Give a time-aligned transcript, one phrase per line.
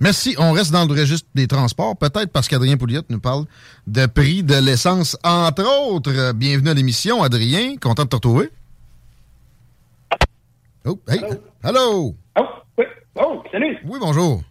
[0.00, 0.34] Merci.
[0.38, 3.44] On reste dans le registre des transports, peut-être parce qu'Adrien Pouliot nous parle
[3.86, 6.32] de prix de l'essence, entre autres.
[6.32, 7.76] Bienvenue à l'émission, Adrien.
[7.76, 8.50] Content de te retrouver.
[10.86, 11.20] Oh, hey.
[11.62, 12.16] Hello.
[12.38, 12.42] Oh,
[12.78, 12.84] oui.
[13.16, 13.76] Oh, salut.
[13.84, 14.42] Oui, bonjour.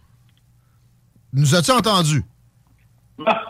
[1.32, 2.24] Nous as-tu entendu?
[3.26, 3.42] Ah.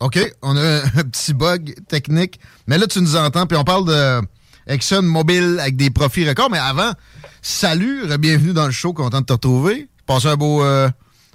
[0.00, 2.40] OK, on a un petit bug technique.
[2.66, 4.26] Mais là, tu nous entends, puis on parle de
[4.66, 6.50] Exxon Mobil avec des profits records.
[6.50, 6.92] Mais avant,
[7.42, 9.88] salut, bienvenue dans le show, content de te retrouver.
[10.06, 10.88] Passez un beau, euh,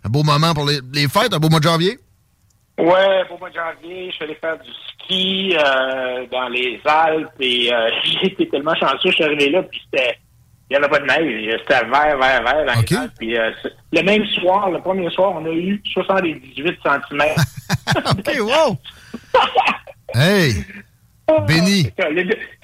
[0.07, 1.99] un beau moment pour les, les, fêtes, un beau mois de janvier?
[2.77, 4.09] Ouais, beau mois de janvier.
[4.09, 7.89] Je suis allé faire du ski euh, dans les Alpes et euh,
[8.23, 9.09] été tellement chanceux.
[9.09, 10.17] Je suis arrivé là, puis c'était
[10.69, 11.59] il n'y en a pas de neige.
[11.61, 12.95] C'était vert, vert, vert dans okay.
[12.95, 13.51] les Puis, euh,
[13.93, 17.23] le même soir, le premier soir, on a eu 78 cm.
[18.11, 18.77] OK, wow!
[20.13, 20.53] hey!
[21.47, 21.91] Béni!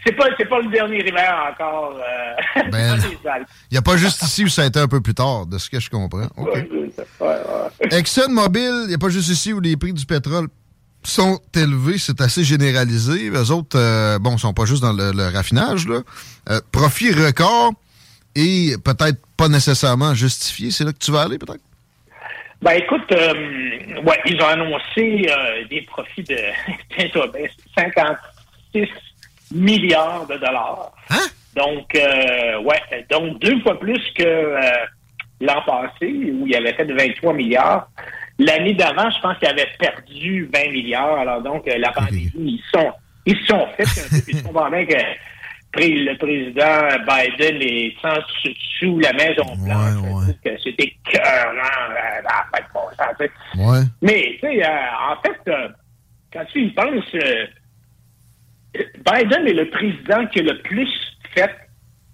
[0.06, 1.96] C'est pas, pas le dernier hiver encore.
[1.98, 3.38] Euh, ben, il
[3.72, 5.70] n'y a pas juste ici où ça a été un peu plus tard, de ce
[5.70, 6.28] que je comprends.
[6.38, 6.70] Okay.
[7.92, 10.48] ExxonMobil, il n'y a pas juste ici où les prix du pétrole
[11.04, 13.30] sont élevés, c'est assez généralisé.
[13.30, 16.02] Les autres, euh, bon, sont pas juste dans le, le raffinage, là.
[16.50, 17.74] Euh, profit record
[18.36, 20.72] et peut-être pas nécessairement justifié.
[20.72, 21.64] C'est là que tu vas aller, peut-être?
[22.64, 26.38] Ben écoute, euh, ouais, ils ont annoncé euh, des profits de
[27.76, 28.88] 56
[29.54, 30.92] milliards de dollars.
[31.10, 31.26] Hein?
[31.56, 34.60] Donc, euh, ouais, donc deux fois plus que euh,
[35.40, 37.88] l'an passé, où il avait fait de 23 milliards.
[38.40, 41.20] L'année d'avant, je pense qu'il avait perdu 20 milliards.
[41.20, 42.92] Alors donc, euh, la pandémie, ils sont,
[43.26, 44.22] ils sont fait un peu.
[44.26, 44.96] Puis je comprends bien que
[45.76, 48.20] le président Biden est sans
[48.80, 50.02] sous la Maison Blanche.
[50.02, 50.36] Ouais, ouais.
[50.44, 51.56] que C'était cœurant.
[51.56, 53.72] Euh, bon.
[53.72, 53.82] Ouais.
[54.02, 55.70] Mais, tu sais, euh, en fait, euh,
[56.32, 57.46] quand tu y penses, euh,
[58.76, 60.90] Biden est le président qui a le plus
[61.36, 61.52] fait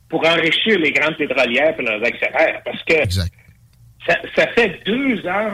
[0.09, 2.62] pour enrichir les grandes pétrolières et leurs actionnaires.
[2.66, 3.09] Parce que
[4.08, 5.53] ça, ça fait deux ans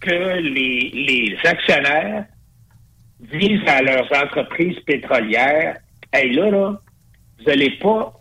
[0.00, 0.10] que
[0.40, 2.24] les, les actionnaires
[3.20, 5.76] disent à leurs entreprises pétrolières
[6.12, 6.80] Hey, là, là,
[7.38, 8.12] vous n'allez pas.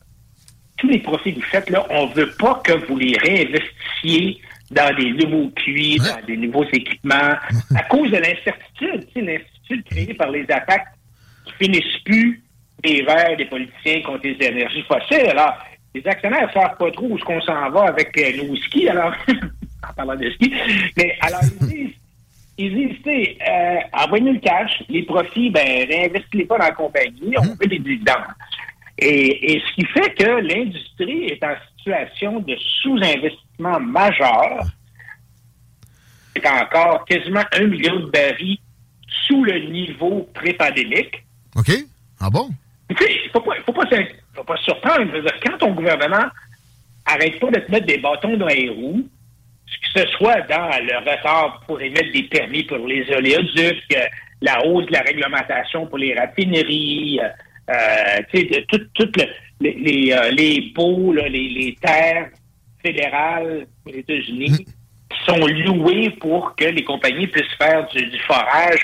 [0.78, 4.42] Tous les profits que vous faites, là, on ne veut pas que vous les réinvestissiez
[4.72, 6.10] dans des nouveaux puits, Ouais.
[6.22, 7.36] dans des nouveaux équipements,
[7.76, 10.88] à cause de l'incertitude, l'incertitude créée par les attaques
[11.60, 12.44] finissent plus
[12.82, 15.30] des verts des politiciens contre les énergies fossiles.
[15.30, 15.58] Alors,
[15.96, 18.90] les actionnaires ne savent pas trop où est-ce qu'on s'en va avec euh, nos skis,
[18.90, 20.54] alors, en parlant de ski,
[20.98, 21.96] mais alors, ils disent,
[22.58, 26.72] ils disent, tu sais, euh, envoyez-nous le cash, les profits, ben, réinvestissez-les pas dans la
[26.72, 28.34] compagnie, on veut des dividendes.
[28.98, 34.66] Et, et ce qui fait que l'industrie est en situation de sous-investissement majeur.
[36.36, 38.60] C'est encore quasiment un million de barils
[39.28, 41.23] sous le niveau pré-pandémique.
[41.56, 41.72] OK?
[42.20, 42.50] Ah bon?
[42.90, 45.06] Tu sais, il ne faut pas, faut pas, se- surprendre.
[45.08, 46.26] Je veux dire, quand ton gouvernement
[47.06, 49.08] arrête pas de te mettre des bâtons dans les roues,
[49.94, 54.06] que ce soit dans le retard pour émettre des permis pour les oléoducs, euh,
[54.42, 59.10] la hausse de la réglementation pour les raffineries, euh, euh, tu sais, de tout- tout
[59.18, 59.26] le-
[59.62, 62.30] les, les, euh, les baux, là, les, les terres
[62.82, 68.80] fédérales aux États-Unis qui sont louées pour que les compagnies puissent faire du, du forage,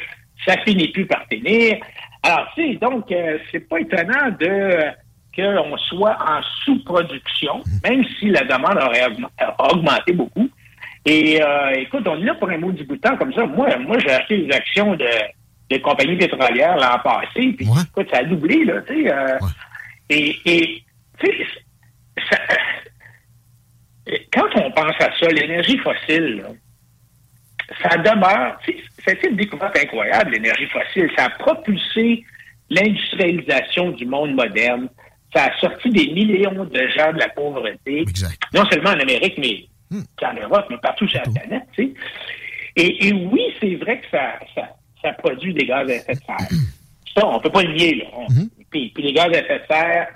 [0.45, 1.77] ça finit plus par finir.
[2.23, 4.83] Alors, tu sais, donc, euh, c'est pas étonnant de
[5.35, 9.07] qu'on soit en sous-production, même si la demande aurait
[9.71, 10.49] augmenté beaucoup.
[11.05, 13.45] Et euh, écoute, on est là pour un mot du bout de temps comme ça.
[13.45, 17.81] Moi, moi j'ai acheté des actions de, compagnies pétrolières l'an passé, puis Ouais.
[17.87, 19.11] écoute, ça a doublé, là, tu sais.
[19.11, 20.35] euh, Ouais.
[20.45, 20.83] Et,
[21.19, 21.45] tu sais,
[24.33, 26.49] quand on pense à ça, l'énergie fossile, là,
[27.81, 28.59] ça demeure,
[29.05, 31.09] c'est une découverte incroyable, l'énergie fossile.
[31.17, 32.23] Ça a propulsé
[32.69, 34.89] l'industrialisation du monde moderne.
[35.33, 37.99] ça a sorti des millions de gens de la pauvreté.
[38.01, 38.41] Exact.
[38.53, 40.01] Non seulement en Amérique, mais Hmm.
[40.23, 41.67] en Europe, mais partout sur la planète.
[42.75, 44.69] Et, et oui, c'est vrai que ça, ça,
[45.01, 46.47] ça produit des gaz à effet de serre.
[47.17, 47.95] Ça, on peut pas le nier.
[47.95, 48.05] Là.
[48.13, 48.49] On- Hmm.
[48.69, 50.07] puis, puis les gaz à effet de serre,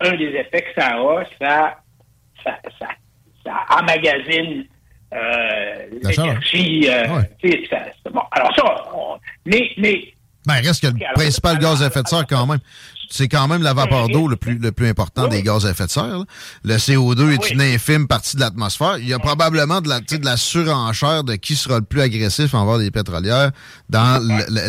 [0.00, 1.78] un des effets que ça a, ça,
[2.42, 2.86] ça, ça,
[3.44, 4.64] ça emmagasine.
[6.02, 6.88] L'énergie.
[6.88, 7.30] euh, Ouais.
[8.12, 8.20] bon.
[8.30, 8.64] Alors ça,
[8.94, 10.12] on- mais, mais
[10.46, 12.58] Ben, il reste que le principal gaz à effet de serre, quand même.
[13.10, 15.70] C'est quand même la vapeur d'eau le plus, le plus important Oui, des gaz à
[15.70, 16.18] effet de serre.
[16.18, 16.24] là.
[16.62, 17.48] Le CO2 est Oui.
[17.52, 18.98] une infime partie de l'atmosphère.
[18.98, 22.52] Il y a probablement de la, de la surenchère de qui sera le plus agressif
[22.54, 23.50] envers les pétrolières
[23.88, 24.20] dans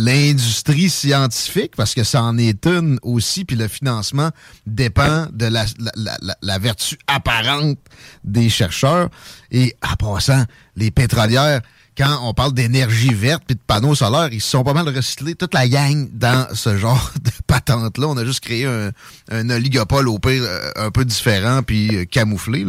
[0.10, 4.30] l'industrie scientifique, parce que ça en est une aussi, puis le financement
[4.66, 7.78] dépend de la, la, la- la- la vertu apparente
[8.24, 9.10] des chercheurs.
[9.52, 10.44] Et en passant,
[10.76, 11.62] les pétrolières,
[11.98, 15.36] quand on parle d'énergie verte puis de panneaux solaires, ils se sont pas mal recyclés,
[15.36, 18.08] toute la gang, dans ce genre de patente-là.
[18.08, 18.92] On a juste créé un,
[19.32, 22.66] un oligopole au pire euh, un peu différent puis euh, camouflé.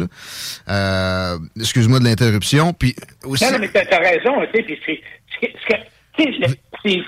[0.69, 2.73] Euh, Excuse-moi de l'interruption.
[2.73, 3.45] Puis aussi...
[3.45, 4.61] Non, mais t'as as raison, c'est,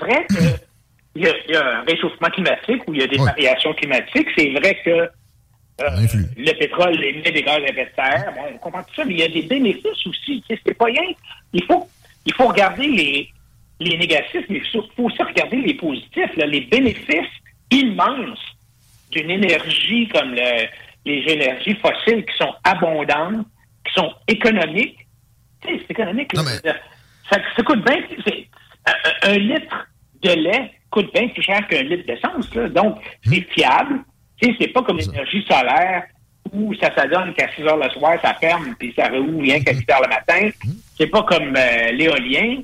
[0.00, 0.34] vrai que
[1.16, 3.26] il y, a, il y a un réchauffement climatique ou il y a des Ouais.
[3.26, 4.28] variations climatiques.
[4.36, 4.90] C'est vrai que
[5.80, 6.06] euh,
[6.36, 8.32] le pétrole émet des gaz à effet de serre.
[8.34, 10.42] Bon, on comprend tout ça, mais il y a des bénéfices aussi.
[10.48, 11.02] C'est pas rien.
[11.52, 11.88] Il faut,
[12.26, 13.28] il faut regarder les,
[13.80, 17.32] les négatifs, mais il faut aussi regarder les positifs, là, les bénéfices
[17.70, 18.38] immenses
[19.10, 20.66] d'une énergie comme le-
[21.06, 23.46] les énergies fossiles qui sont abondantes,
[23.86, 24.98] qui sont économiques.
[25.60, 26.32] Tu sais, c'est économique.
[26.32, 26.42] là.
[26.42, 26.70] Non, mais-
[27.30, 27.96] ça, ça coûte bien.
[28.86, 29.86] un, un litre
[30.22, 32.50] de lait coûte bien plus cher qu'un litre d'essence.
[32.72, 34.00] Donc, c'est fiable.
[34.40, 36.04] Tu sais, c'est pas comme l'énergie solaire
[36.54, 39.72] où ça s'adonne qu'à 6 heures le soir, ça ferme, puis ça roule rien qu'à
[39.74, 40.50] 8 heures le matin.
[40.96, 42.62] C'est pas comme euh, l'éolien.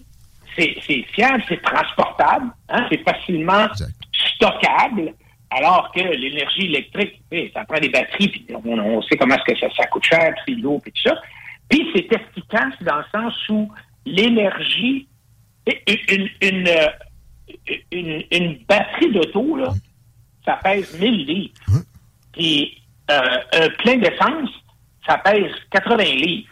[0.57, 3.91] C'est fiable, c'est transportable, hein, c'est facilement Exact.
[4.35, 5.15] stockable,
[5.51, 7.23] alors que l'énergie électrique,
[7.55, 10.35] ça prend des batteries, puis on, on sait comment est-ce que ça, ça coûte cher,
[10.45, 11.17] puis c'est l'eau, puis tout ça.
[11.69, 13.71] Puis c'est efficace dans le sens où
[14.05, 15.07] l'énergie,
[16.11, 16.89] une, une, euh,
[17.93, 19.73] une, une batterie d'auto, là,
[20.45, 21.61] ça pèse 1000 litres.
[22.33, 22.80] Puis euh, un
[23.83, 24.51] plein d'essence,
[25.07, 26.47] ça pèse 80 livres.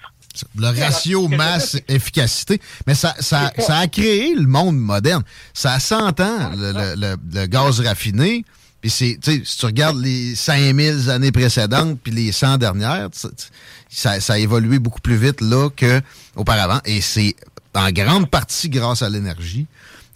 [0.56, 2.60] Le ratio masse-efficacité.
[2.86, 5.22] Mais ça, ça, a créé le monde moderne.
[5.52, 8.44] Ça a 100 ans, le, le- le- le gaz raffiné.
[8.80, 14.32] Puis c'est, si tu regardes les 5000 années précédentes puis les 100 dernières, ça, ça
[14.34, 16.78] a évolué beaucoup plus vite là qu'auparavant.
[16.84, 17.34] Et c'est
[17.74, 19.66] en grande partie grâce à l'énergie.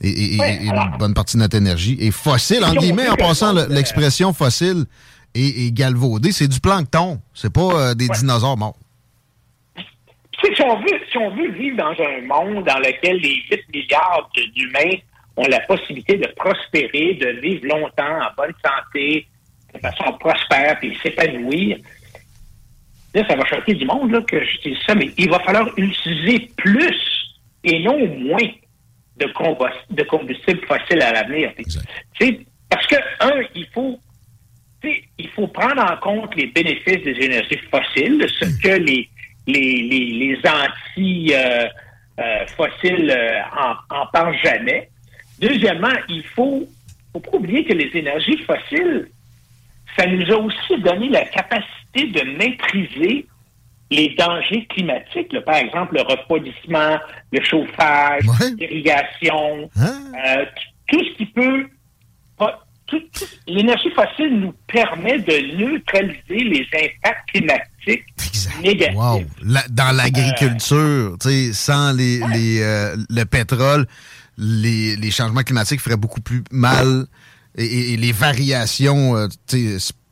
[0.00, 2.64] Et, et- et- Ouais, et alors- une bonne partie de notre énergie est fossile.
[2.64, 4.84] En guillemets, en passant, le- l'expression fossile
[5.34, 7.20] et, et galvaudé, c'est du plancton.
[7.34, 8.16] C'est pas euh, des Ouais.
[8.18, 8.76] dinosaures morts.
[10.44, 14.28] Si on veut, si on veut vivre dans un monde dans lequel les 8 milliards
[14.56, 14.96] d'humains
[15.36, 19.26] ont la possibilité de prospérer, de vivre longtemps, en bonne santé,
[19.72, 21.78] de façon prospère, puis s'épanouir,
[23.14, 25.68] là, ça va choquer du monde, là, que je dis ça, mais il va falloir
[25.78, 27.32] utiliser plus
[27.64, 28.48] et non moins
[29.18, 29.26] de,
[29.94, 31.52] de combustible fossile à l'avenir.
[32.68, 33.98] Parce que, un, il faut
[35.18, 39.08] il faut prendre en compte les bénéfices des énergies fossiles, ce que les,
[39.46, 40.38] les, les, les
[42.18, 43.16] anti-fossiles
[43.56, 44.88] en, en parlent jamais.
[45.40, 46.68] Deuxièmement, il faut,
[47.12, 49.08] faut pas oublier que les énergies fossiles,
[49.98, 53.26] ça nous a aussi donné la capacité de maîtriser
[53.90, 55.42] les dangers climatiques, là.
[55.42, 56.98] par exemple le refroidissement,
[57.30, 58.50] le chauffage, Ouais.
[58.58, 60.00] l'irrigation, Hein?
[60.26, 60.44] euh,
[60.88, 61.66] tout ce qui peut.
[63.46, 68.62] L'énergie fossile nous permet de neutraliser les impacts climatiques Exact.
[68.62, 68.96] négatifs.
[68.96, 69.22] Wow.
[69.44, 73.86] La- dans l'agriculture, tu sais, sans les, les, euh, le pétrole,
[74.38, 77.06] les, les changements climatiques feraient beaucoup plus mal
[77.56, 79.28] et, les variations euh,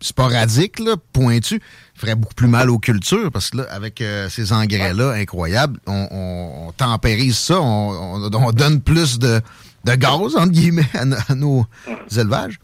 [0.01, 1.61] sporadiques, là, pointues,
[1.95, 6.09] feraient beaucoup plus mal aux cultures parce que là, avec euh, ces engrais-là incroyables, on,
[6.11, 9.41] on- on tempérise ça, on, on- on donne plus de,
[9.85, 10.89] de gaz, entre guillemets,
[11.29, 11.67] à nos
[12.15, 12.59] élevages.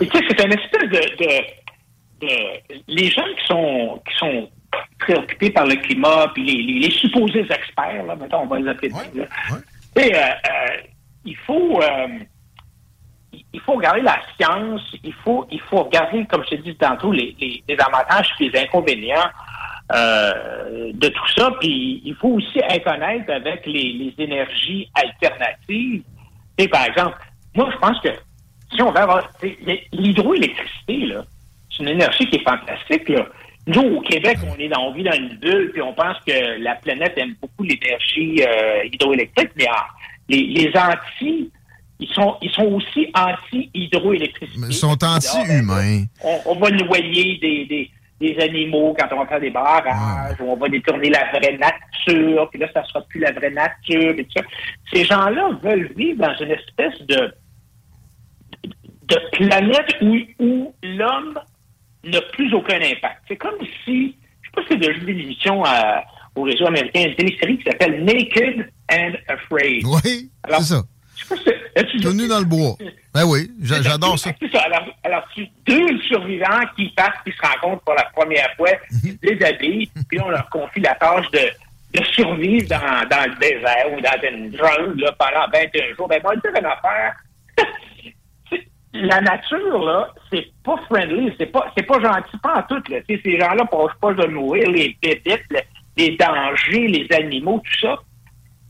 [0.00, 4.50] Et tu sais, c'est un espèce de, de, de- Les gens qui sont, qui sont
[4.98, 8.68] préoccupés par le climat, puis les, les, les supposés experts, là, mettons, on va les
[8.68, 8.90] appeler
[10.14, 10.76] euh, euh,
[11.24, 11.80] il faut...
[11.82, 12.08] euh,
[13.52, 17.10] il faut regarder la science, il faut, il faut regarder, comme je te dis tantôt,
[17.12, 19.28] les, les, les avantages et les inconvénients
[19.92, 21.50] euh, de tout ça.
[21.60, 26.02] Puis il faut aussi être honnête avec les, les énergies alternatives.
[26.58, 27.18] Sais, par exemple,
[27.54, 28.08] moi, je pense que
[28.74, 29.28] si on veut avoir
[29.92, 31.24] l'hydroélectricité, là,
[31.70, 33.08] c'est une énergie qui est fantastique.
[33.08, 33.26] Là.
[33.66, 36.62] Nous, au Québec, on est dans, on vit dans une bulle, puis on pense que
[36.62, 39.90] la planète aime beaucoup l'énergie euh, hydroélectrique, mais en-
[40.28, 41.50] les, les Antilles,
[41.98, 44.66] ils sont, ils sont aussi anti-hydroélectricité.
[44.68, 46.04] Ils sont anti-humains.
[46.24, 50.50] On, on, va noyer des, des, des, animaux quand on va faire des barrages, ou
[50.50, 54.24] on va détourner la vraie nature, puis là, ça sera plus la vraie nature, et
[54.24, 54.42] tout ça.
[54.92, 57.34] Ces gens-là veulent vivre dans une espèce de,
[59.10, 61.38] de planète où, où l'homme
[62.04, 63.22] n'a plus aucun impact.
[63.28, 65.62] C'est comme si, je sais pas si c'est déjà vu l'émission
[66.36, 69.84] au réseau américain, une télésérie qui s'appelle Naked and Afraid.
[69.84, 70.82] Oui, c'est ça.
[72.02, 72.76] Tout nu dans le bois.
[73.12, 74.30] Ben oui, j'adore ça.
[74.40, 74.60] C'est ça.
[74.62, 78.70] Alors, alors tu, deux survivants qui passent, qui se rencontrent pour la première fois,
[79.04, 83.38] ils se déshabillent, puis on leur confie la tâche de, de survivre dans, dans le
[83.38, 86.08] désert ou dans une jungle là, pendant 21 jours.
[86.08, 87.14] Ben moi, je dire une affaire.
[88.92, 92.98] La nature, là, c'est pas friendly, c'est pas, c'est pas gentil, pas en tout, là.
[93.08, 95.46] ces gens-là proches pas de nourrir les pépites,
[95.96, 97.98] les dangers, les animaux, tout ça.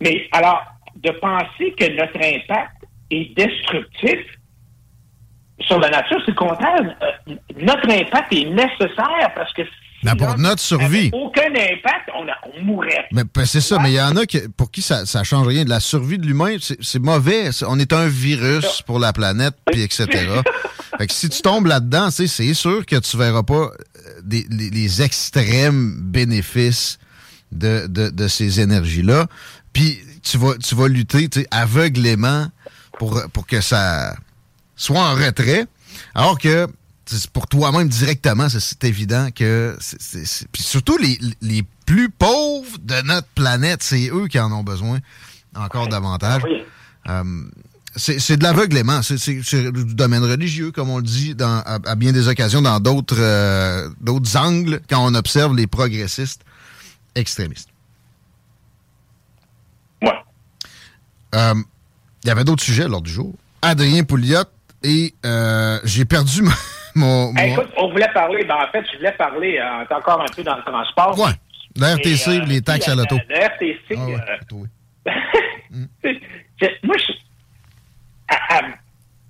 [0.02, 0.62] Mais alors,
[0.96, 4.20] de penser que notre impact est destructif
[5.60, 6.96] sur la nature, c'est le contraire.
[7.02, 9.62] Euh, notre impact est nécessaire parce que
[10.02, 11.10] ben pour notre survie.
[11.12, 13.06] Aucun impact, on, mourrait.
[13.12, 15.46] Mais ben, c'est ça, mais il y en a qui, pour qui ça ne change
[15.46, 15.64] rien.
[15.64, 17.50] De la survie de l'humain, c'est mauvais.
[17.66, 20.06] On est un virus pour la planète, puis etc.
[20.98, 23.70] fait que si tu tombes là-dedans, c'est sûr que tu verras pas euh,
[24.22, 26.98] des, les, extrêmes bénéfices
[27.52, 29.26] de, de, de ces énergies-là.
[29.72, 32.46] Puis tu vas, tu vas lutter aveuglément
[32.98, 34.14] pour, pour que ça
[34.76, 35.66] soit en retrait.
[36.14, 36.68] Alors que
[37.32, 39.76] pour toi-même directement, c'est évident que.
[40.52, 45.00] Puis surtout, les, les, plus pauvres de notre planète, c'est eux qui en ont besoin
[45.56, 46.42] encore davantage.
[47.08, 47.24] Euh,
[47.96, 49.02] c'est de l'aveuglément.
[49.02, 49.16] C'est
[49.72, 53.88] du domaine religieux, comme on le dit dans, à, bien des occasions, dans d'autres euh,
[54.00, 56.42] d'autres angles, quand on observe les progressistes
[57.16, 57.70] extrémistes.
[60.02, 60.12] Ouais.
[61.34, 61.54] Euh,
[62.22, 63.34] il y avait d'autres sujets lors du jour.
[63.62, 64.44] Adrien Pouliot
[64.84, 65.14] et
[65.84, 66.44] j'ai perdu
[66.94, 67.34] mon.
[67.36, 70.56] écoute, on voulait parler, ben, en fait, je voulais parler euh, encore un peu dans
[70.56, 71.18] le transport.
[71.18, 71.32] Ouais.
[71.76, 73.16] La RTC, les taxes à l'auto.
[73.28, 73.96] La, RTC.
[75.06, 75.12] Ah
[76.82, 77.12] moi, je,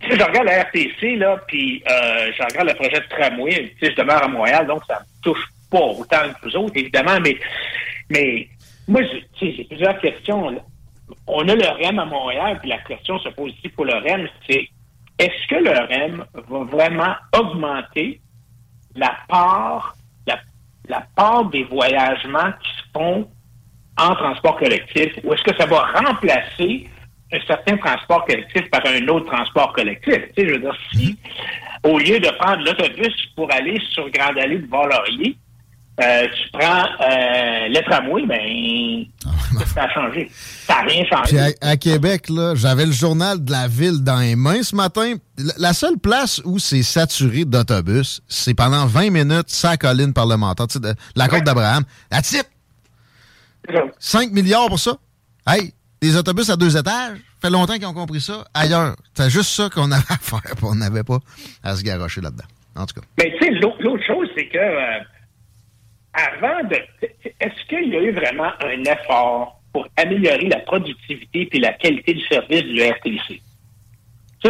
[0.08, 3.74] je regarde la RTC, là, puis je regarde le projet de tramway.
[3.80, 7.36] Je demeure à Montréal, donc ça me touche pas autant que les autres, évidemment, mais,
[8.08, 8.48] mais
[8.88, 9.02] moi,
[9.40, 10.60] j'ai plusieurs questions.
[11.26, 14.28] On a le REM à Montréal, puis la question se pose ici pour le REM,
[14.48, 14.68] c'est
[15.20, 18.22] est-ce que le REM va vraiment augmenter
[18.96, 19.94] la part,
[20.88, 23.30] la, part des voyagements qui se font
[23.98, 26.88] en transport collectif, ou est-ce que ça va remplacer
[27.32, 30.16] un certain transport collectif par un autre transport collectif?
[30.34, 31.18] Tu sais, je veux dire, si,
[31.84, 35.36] au lieu de prendre l'autobus pour aller sur Grande Allée de Val-Laurier,
[36.02, 40.30] euh, tu prends euh, le tramway, ben, ah, ça a changé.
[40.32, 41.36] Ça n'a rien changé.
[41.36, 45.14] Puis à, Québec, là, j'avais le journal de la ville dans les mains ce matin.
[45.58, 50.78] La seule place où c'est saturé d'autobus, c'est pendant 20 minutes, sa colline parlementaire, tu
[50.78, 51.84] sais, la côte d'Abraham.
[52.10, 52.46] La type!
[53.98, 54.96] 5 milliards pour ça?
[55.46, 58.44] Hey, des autobus à deux étages, fait longtemps qu'ils ont compris ça.
[58.54, 61.18] Ailleurs, c'est juste ça qu'on avait à faire, on n'avait pas
[61.62, 62.44] à se garocher là-dedans.
[62.76, 63.06] En tout cas.
[63.18, 64.58] Mais tu sais, l'autre chose, c'est que...
[64.58, 64.98] Euh,
[66.12, 66.76] avant de.
[67.40, 72.14] Est-ce qu'il y a eu vraiment un effort pour améliorer la productivité et la qualité
[72.14, 73.40] du service du RTC?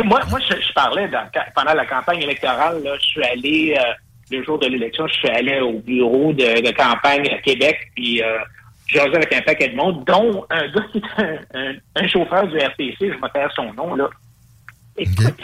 [0.04, 1.08] moi, moi je, parlais
[1.54, 3.92] pendant la campagne électorale, je suis allé, euh,
[4.30, 8.38] le jour de l'élection, je suis allé au bureau de, campagne à Québec, puis euh,
[8.86, 12.96] j'ai avec un paquet de monde, dont un gars qui est un, chauffeur du RTC,
[13.00, 14.08] je me perds son nom, là.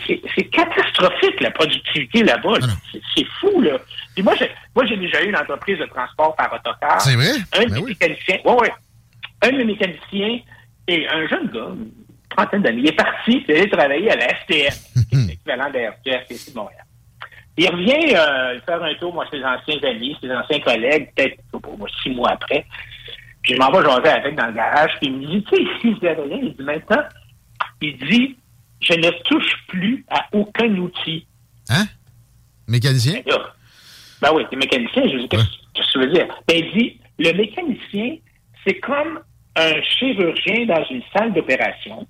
[0.07, 2.59] C'est catastrophique, la productivité là-bas.
[2.61, 2.67] Ah
[3.17, 3.79] c'est fou, là.
[4.17, 4.35] Puis moi,
[4.87, 6.99] j'ai déjà eu une entreprise de transport par autocar.
[7.03, 7.33] C'est vrai?
[7.53, 8.39] Un ben mécanicien.
[8.47, 8.69] Oui, oui.
[9.43, 10.41] Un de mes mécaniciens
[10.89, 11.91] et un jeune gars, une
[12.31, 14.73] trentaine d'années, il est parti, il est travailler à la STM,
[15.11, 16.85] qui est l'équivalent de la RTC de Montréal.
[17.59, 21.37] Il revient euh, faire un tour, moi, ses anciens amis, ses anciens collègues, peut-être,
[21.77, 22.65] moi, six mois après.
[23.43, 25.63] Puis je m'en vais jaser avec dans le garage, puis il me dit, tu sais,
[25.85, 27.03] il se rien, il dit maintenant,
[27.83, 28.37] il dit,
[28.81, 31.27] je ne touche plus à aucun outil.
[31.69, 31.85] Hein?
[32.67, 33.21] Mécanicien?
[34.21, 36.27] Ben oui, t'es mécanicien, je dis, qu'est-ce que tu veux dire?
[36.49, 38.17] Ben, il dit, le mécanicien,
[38.65, 39.21] c'est comme
[39.57, 42.07] un chirurgien dans une salle d'opération.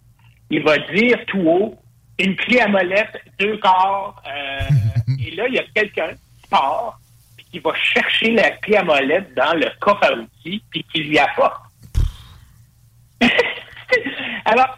[0.50, 1.78] Il va dire tout haut,
[2.18, 4.60] une clé à molette, deux corps, euh,
[5.26, 6.98] et là, il y a quelqu'un qui part,
[7.36, 11.02] puis qui va chercher la clé à molette dans le coffre à outils, puis qui
[11.04, 11.62] lui apporte.
[14.44, 14.76] Alors,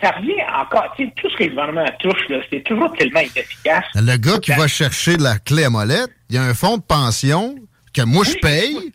[0.00, 0.94] ça revient encore.
[0.96, 3.84] tout ce que le gouvernement touche, c'est toujours tellement inefficace.
[3.94, 6.82] Le gars qui va chercher la clé à molette, il y a un fonds de
[6.82, 7.56] pension
[7.92, 8.92] que moi je paye.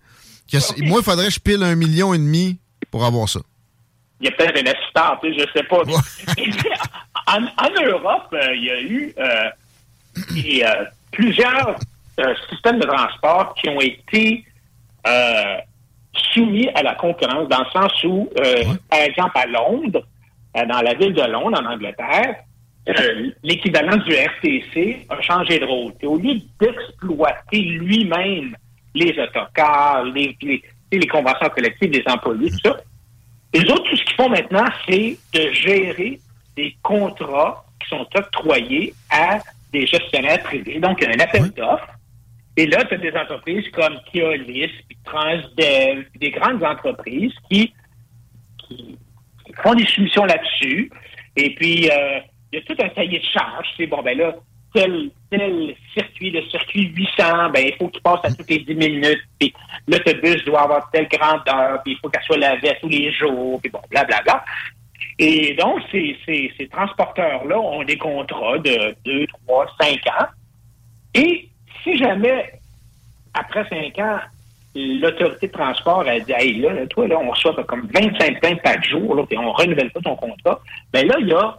[0.51, 2.59] Que moi, il faudrait que je pile un million et demi
[2.89, 3.39] pour avoir ça.
[4.19, 5.77] il y a peut-être un assistant, je ne sais pas.
[7.38, 11.77] en, Europe, euh, il y a eu euh, plusieurs
[12.50, 14.45] systèmes de transport qui ont été
[16.33, 18.29] soumis à la concurrence, dans le sens où,
[18.89, 20.03] par exemple, à Londres,
[20.53, 22.35] dans la ville de Londres, en Angleterre,
[23.43, 25.93] l'équivalent du RTC a changé de rôle.
[26.01, 28.55] Et au lieu d'exploiter lui-même
[28.93, 30.38] les autocars, les,
[30.91, 32.77] les, conventions collectives des employés, tout ça,
[33.53, 36.19] les autres, tout ce qu'ils font maintenant, c'est de gérer
[36.55, 39.39] des contrats qui sont octroyés à
[39.71, 40.79] des gestionnaires privés.
[40.79, 41.88] Donc, il y a un appel d'offres.
[42.58, 47.74] Et là, tu as des entreprises comme Keolis, puis Transdev, puis des grandes entreprises qui,
[49.63, 50.91] font des soumissions là-dessus.
[51.36, 52.20] Et puis, euh,
[52.51, 53.67] il y a tout un cahier de charge.
[53.77, 54.36] C'est bon, ben là,
[54.74, 58.75] tel, tel circuit, le circuit 800, ben, il faut qu'il passe à toutes les 10
[58.75, 59.53] minutes, puis
[59.88, 63.70] l'autobus doit avoir telle grandeur, puis il faut qu'elle soit lavée tous les jours, puis
[63.70, 64.24] bon, blablabla.
[64.24, 64.46] Bla, bla.
[65.20, 70.25] Et donc, ces, ces, ces transporteurs-là ont des contrats de 2, 3, 5 ans.
[71.13, 71.50] Et
[71.83, 72.51] si jamais,
[73.33, 74.19] après 5 ans,
[74.75, 78.81] l'autorité de transport a dit Hey, là, toi, là, on reçoit comme 25 plaintes par
[78.83, 80.59] jour, là, puis on renouvelle pas ton contrat,
[80.93, 81.57] ben là, il y a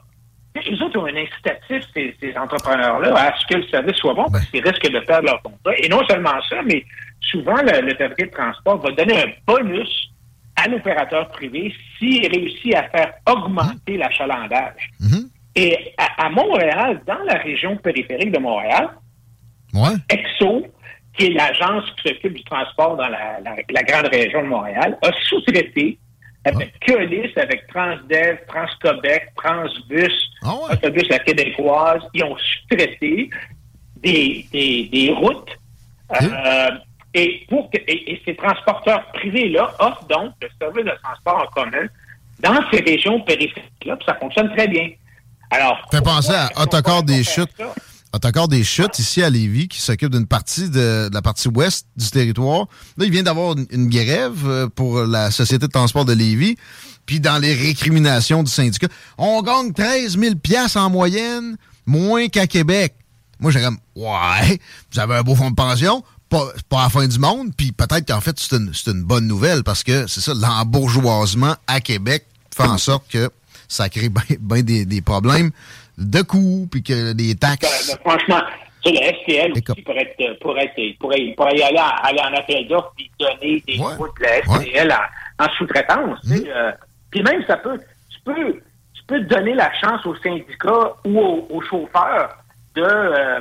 [0.54, 4.44] les autres ont un incitatif, ces, entrepreneurs-là, à ce que le service soit bon, parce
[4.46, 5.72] qu'ils risquent de perdre leur contrat.
[5.78, 6.84] Et non seulement ça, mais
[7.20, 10.10] souvent, l'autorité de transport va donner un bonus
[10.56, 14.90] à l'opérateur privé s'il réussit à faire augmenter l'achalandage.
[15.00, 15.28] Mm-hmm.
[15.54, 18.90] Et à, Montréal, dans la région périphérique de Montréal,
[19.74, 20.66] EXO,
[21.14, 25.10] qui est l'agence qui s'occupe du transport dans la, la, grande région de Montréal, a
[25.28, 25.98] sous-traité
[26.44, 30.12] avec Keolis, avec Transdev, Transcobec, Transbus,
[30.42, 33.30] ah Autobus La Québécoise, ils ont sous-traité
[33.96, 35.50] des, des, des, routes.
[36.20, 36.70] Euh,
[37.14, 41.86] et, pour que, et, ces transporteurs privés-là offrent donc le service de transport en commun
[42.40, 44.90] dans ces régions périphériques-là, puis ça fonctionne très bien.
[45.50, 45.78] Alors.
[45.90, 47.50] Fais penser à Autocar des Chutes.
[48.14, 52.10] Autocar des Chutes, ici à Lévis, qui s'occupe d'une partie de, la partie ouest du
[52.10, 52.66] territoire.
[52.98, 56.56] Là, il vient d'avoir une, grève euh, pour la Société de transport de Lévis.
[57.06, 60.34] Puis dans les récriminations du syndicat, on gagne 13 000
[60.74, 61.56] en moyenne,
[61.86, 62.94] moins qu'à Québec.
[63.40, 64.60] Moi, j'ai comme, ouais,
[64.92, 68.20] vous avez un beau fonds de pension, pas, la fin du monde, puis peut-être qu'en
[68.20, 68.56] fait, c'est
[68.90, 73.30] une, bonne nouvelle parce que c'est ça, l'embourgeoisement à Québec fait en sorte que
[73.68, 74.10] ça crée
[74.40, 75.50] bien des, des problèmes
[75.98, 77.96] de coûts, puis que des taxes.
[78.04, 78.42] Ben, franchement,
[78.84, 82.92] le STL aussi pourrait, être, pourrait, être, pourrait, pourrait y aller, aller en appel d'offres
[82.98, 83.96] et donner des ouais.
[83.98, 84.94] de la STL
[85.38, 86.18] en, sous-traitance.
[86.24, 86.36] Mmh.
[86.48, 86.72] Euh,
[87.10, 87.78] puis même, ça peut,
[88.10, 88.52] tu peux,
[88.94, 92.36] tu peux donner la chance aux syndicats ou aux, chauffeurs
[92.74, 93.40] de, euh,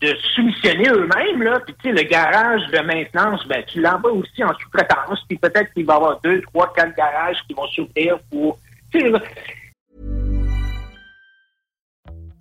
[0.00, 1.60] de soumissionner eux-mêmes, là.
[1.60, 5.20] Puis, tu sais, le garage de maintenance, ben, tu l'envoies aussi en sous-traitance.
[5.28, 8.58] Puis peut-être qu'il va y avoir deux, trois, quatre garages qui vont s'ouvrir pour,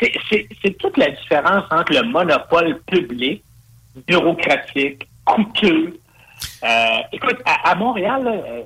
[0.00, 3.42] C'est toute la différence entre le monopole public,
[4.06, 5.98] bureaucratique, coûteux,
[6.62, 8.62] Euh, écoute, à, Montréal, euh,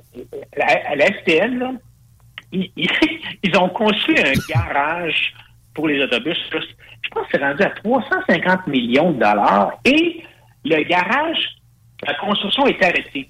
[0.61, 1.79] à la STL,
[2.51, 5.33] ils, ont conçu un garage
[5.73, 6.37] pour les autobus.
[6.51, 9.71] Je pense que c'est rendu à 350 millions de dollars.
[9.85, 10.23] Et
[10.65, 11.55] le garage,
[12.05, 13.29] la construction est arrêtée.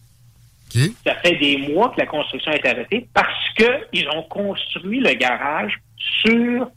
[1.06, 5.78] Ça fait des mois que la construction est arrêtée parce qu'ils ont construit le garage
[6.24, 6.68] sur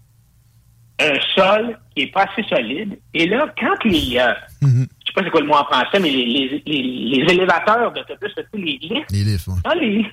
[0.99, 2.99] un sol qui est pas assez solide.
[3.13, 4.33] Et là, quand les, euh,
[4.63, 7.93] mm-hmm sais pas c'est quoi le mot en français, mais les, les, les, les élévateurs
[7.93, 9.11] d'autobus, les lifts.
[9.11, 9.55] Les lifts, oui.
[9.65, 10.05] Ah, les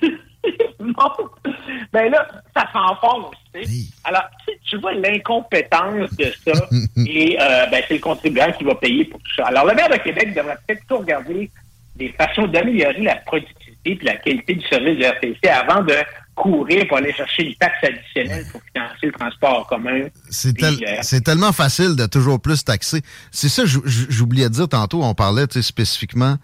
[1.92, 3.34] Ben là, ça s'enfonce.
[3.54, 3.90] Oui.
[4.04, 4.24] Alors,
[4.64, 6.52] tu vois l'incompétence de ça,
[7.06, 9.44] et euh, ben, c'est le contribuable qui va payer pour tout ça.
[9.46, 11.50] Alors, le maire de Québec devrait peut-être tout regarder
[11.96, 15.94] des façons d'améliorer la productivité et la qualité du service de RTC avant de
[16.34, 20.08] courir pour aller chercher une taxe additionnelle pour financer le transport en commun.
[20.30, 23.02] C'est euh, tellement facile de toujours plus taxer.
[23.30, 26.36] C'est ça, j'oubliais de dire tantôt, on parlait spécifiquement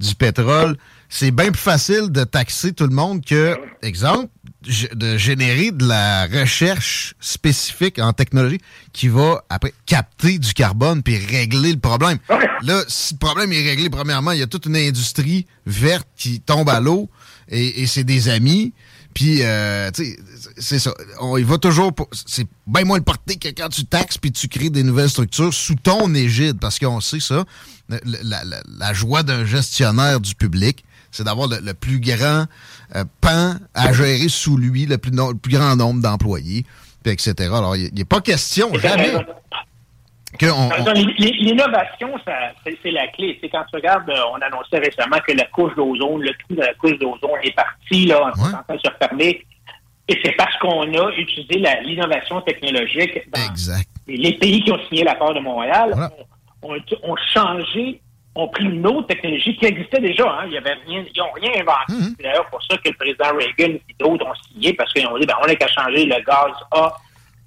[0.00, 0.76] du pétrole.
[1.08, 4.26] C'est bien plus facile de taxer tout le monde que, exemple,
[4.92, 8.60] de générer de la recherche spécifique en technologie
[8.92, 12.18] qui va après capter du carbone puis régler le problème.
[12.62, 16.40] Là, si le problème est réglé, premièrement, il y a toute une industrie verte qui
[16.40, 17.08] tombe à l'eau
[17.48, 18.74] et, et c'est des amis.
[19.18, 20.18] Puis, euh, tu sais,
[20.58, 20.94] c'est ça.
[21.20, 21.90] On, il va toujours.
[22.12, 25.52] C'est bien moins le porté que quand tu taxes puis tu crées des nouvelles structures
[25.52, 27.44] sous ton égide, parce qu'on sait ça.
[27.88, 32.44] La, joie d'un gestionnaire du public, c'est d'avoir le, plus grand
[32.94, 36.64] euh, pan à gérer sous lui, le plus, plus grand nombre d'employés,
[37.04, 37.34] etc.
[37.40, 39.14] Alors, il n'est pas question, jamais.
[40.40, 42.14] L'innovation,
[42.64, 43.38] c'est la clé.
[43.40, 46.60] C'est quand tu regardes, euh, on annonçait récemment que la couche d'ozone, le trou de
[46.60, 49.44] la couche d'ozone est parti, là, en train de se refermer.
[50.08, 53.54] Et c'est parce qu'on a utilisé l'innovation technologique dans
[54.06, 55.94] les pays qui ont signé l'accord de Montréal.
[56.62, 58.00] ont, changé,
[58.34, 60.24] ont pris une autre technologie qui existait déjà.
[60.24, 60.44] Hein.
[60.46, 61.92] Il y avait rien, ils n'ont rien inventé.
[61.92, 62.14] Mhm.
[62.16, 65.18] C'est d'ailleurs pour ça que le président Reagan et d'autres ont signé parce qu'ils ont
[65.18, 66.96] dit ben, on n'a qu'à changer le gaz A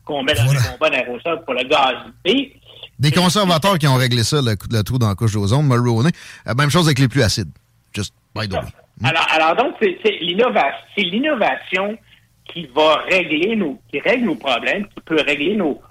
[0.05, 2.29] qu'on met dans les bombes d'aérosol pour le gaz B.
[3.01, 6.11] Des conservateurs qui ont réglé ça, le, trou dans la couche d'ozone, Mulroney.
[6.47, 7.49] Euh, même chose avec les plus acides.
[7.93, 8.59] Just by the way.
[8.99, 9.05] Hmm?
[9.05, 11.97] Alors, alors donc, c'est l'innovation
[12.45, 15.81] qui va régler nos, qui règle nos problèmes, qui peut régler nos,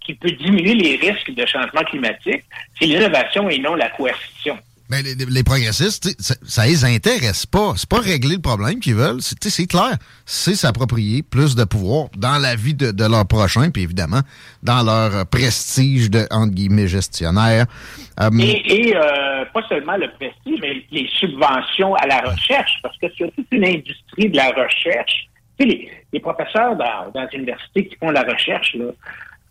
[0.00, 2.44] qui peut diminuer les risques de changement climatique.
[2.78, 4.56] C'est l'innovation et non la coercition.
[4.92, 7.72] Mais les, progressistes, ça, ça les intéresse pas.
[7.76, 9.22] C'est pas régler le problème qu'ils veulent.
[9.22, 9.96] C'est clair.
[10.26, 14.20] C'est s'approprier plus de pouvoir dans la vie de, leur prochain, puis évidemment,
[14.62, 17.64] dans leur prestige de, entre guillemets, gestionnaire.
[18.20, 23.06] Euh, et, euh, pas seulement le prestige, mais les subventions à la recherche, parce que
[23.16, 25.26] c'est toute une industrie de la recherche.
[25.58, 28.92] Tu sais, les, professeurs dans, dans les universités qui font la recherche, là,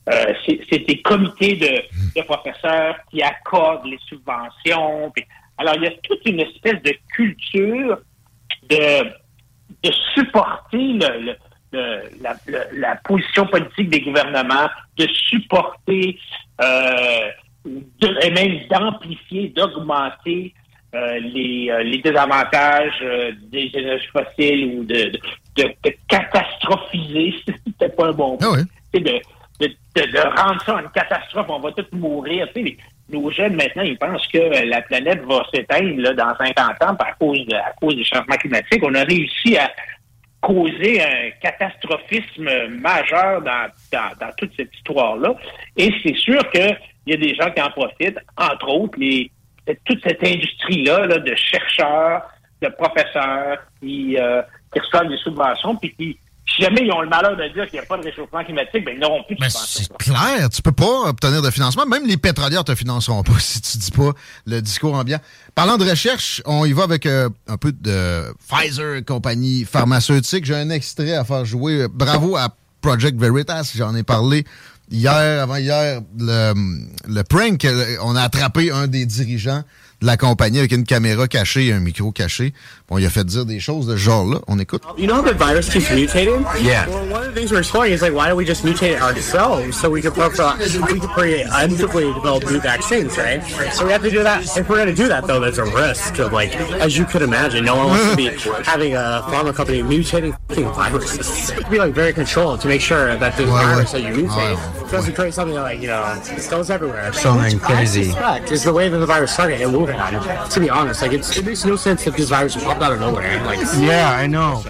[0.09, 5.13] euh, c'est des comités de, professeurs qui accordent les subventions.
[5.57, 7.99] alors, il y a toute une espèce de culture
[8.67, 9.03] de,
[9.83, 11.35] de supporter le,
[12.73, 16.17] la, position politique des gouvernements, de supporter
[16.61, 17.29] euh,
[17.65, 20.53] de, et même d'amplifier, d'augmenter
[20.95, 23.05] euh, les, les, désavantages
[23.51, 25.11] des énergies fossiles ou de,
[25.57, 25.73] de,
[26.07, 28.57] catastrophiser, c'était pas un bon mot, ah
[29.67, 32.47] de, rendre ça une catastrophe, on va tous mourir.
[33.09, 37.95] Nos jeunes, maintenant, ils pensent que la planète va s'éteindre dans 50 ans à cause,
[37.95, 38.81] du changement climatique.
[38.83, 39.69] On a réussi à
[40.39, 45.35] causer un catastrophisme majeur dans, toute cette histoire-là.
[45.77, 49.29] Et c'est sûr qu'il y a des gens qui en profitent, entre autres, les,
[49.85, 52.23] toute cette industrie-là là, de chercheurs,
[52.61, 54.41] de professeurs qui, euh,
[54.73, 57.79] qui reçoivent des subventions, puis qui si jamais ils ont le malheur de dire qu'il
[57.79, 60.71] n'y a pas de réchauffement climatique, ben, ils n'auront plus de C'est clair, tu peux
[60.71, 61.85] pas obtenir de financement.
[61.85, 64.11] Même les pétrolières te financeront pas si tu dis pas
[64.45, 65.19] le discours ambiant.
[65.55, 70.45] Parlant de recherche, on y va avec euh, un peu de Pfizer, compagnie pharmaceutique.
[70.45, 71.87] J'ai un extrait à faire jouer.
[71.89, 72.49] Bravo à
[72.81, 74.43] Project Veritas, j'en ai parlé
[74.89, 76.53] hier, avant-hier, le,
[77.07, 77.65] le prank.
[78.03, 79.63] On a attrapé un des dirigeants
[80.01, 82.53] de la compagnie avec une caméra cachée et un micro caché.
[82.89, 84.39] Bon, il a fait dire des choses de ce genre-là.
[84.47, 84.81] On écoute.
[84.97, 86.43] You know the virus keeps mutating?
[86.61, 86.87] Yeah.
[86.87, 89.01] Well, one of the things we're exploring is like, why don't we just mutate it
[89.01, 93.41] ourselves so we can, we can create undoubtedly develop new vaccines, right?
[93.73, 94.43] So we have to do that.
[94.57, 97.21] If we're going to do that, though, there's a risk of like, as you could
[97.21, 98.25] imagine, no one wants to be
[98.65, 101.51] having a pharma company mutating viruses.
[101.51, 105.13] It be like very controlled to make sure that the virus that you mutate doesn't
[105.13, 107.13] create something like, you know, it goes everywhere.
[107.13, 108.13] Something crazy.
[108.51, 109.61] Is the way that the virus started
[110.49, 111.03] to be honest.
[111.03, 113.43] It makes no sense that this virus popped out of nowhere.
[113.45, 114.63] Like, yeah, I know.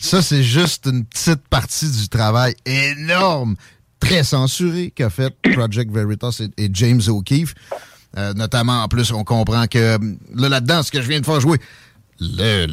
[0.00, 3.56] Ça, c'est juste une petite partie du travail énorme,
[4.00, 7.54] très censuré qu'a fait Project Veritas et, James O'Keefe.
[8.16, 9.98] Euh, notamment, en plus, on comprend que
[10.34, 11.58] là, là-dedans, ce que je viens de faire jouer,
[12.38, 12.66] le,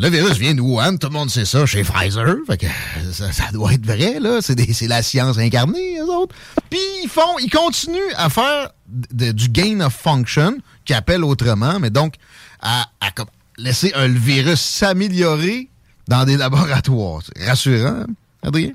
[0.00, 2.36] le, virus vient de Wuhan, tout le monde sait ça, chez Pfizer.
[2.46, 2.66] Fait que
[3.12, 4.40] ça, doit être vrai, là.
[4.40, 6.34] C'est la science incarnée, eux autres.
[6.70, 11.90] Puis ils font, ils continuent à faire du gain of function, qui appelle autrement, mais
[11.90, 12.14] donc
[12.62, 12.86] à,
[13.58, 15.68] laisser un virus s'améliorer
[16.08, 17.22] dans des laboratoires.
[17.46, 18.04] Rassurant,
[18.42, 18.72] Adrien?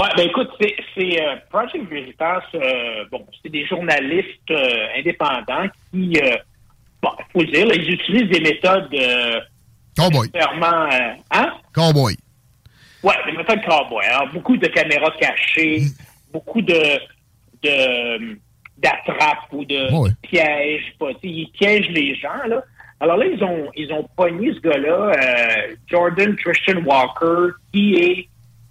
[0.00, 6.18] Ouais, ben écoute, c'est euh, Project Veritas, euh, bon, c'est des journalistes euh, indépendants qui
[7.04, 9.40] bon, il faut le dire, ils utilisent des méthodes euh,
[9.96, 10.30] cowboy.
[10.34, 11.52] Euh, hein?
[11.72, 12.16] Cowboy.
[13.02, 14.04] Ouais, des méthodes cowboy.
[14.06, 16.32] Alors, beaucoup de caméras cachées, mm.
[16.32, 16.98] beaucoup de,
[17.62, 18.38] de
[18.78, 20.94] d'attrapes ou de, pièges.
[21.22, 22.62] ils piègent les gens, là.
[23.00, 28.28] Alors là, ils ont, ils ont pogné ce gars-là, euh, Jordan Christian Walker, qui est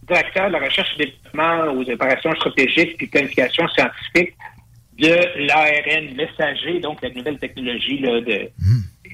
[0.08, 4.34] directeur de la recherche et développement aux opérations stratégiques et planification scientifique
[4.98, 8.52] de l'ARN messager, donc la nouvelle technologie là, de, des,